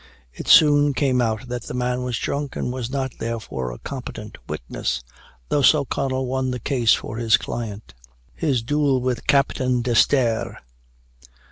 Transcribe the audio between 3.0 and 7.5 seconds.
therefore, a competent witness. Thus O'Connell won the case for his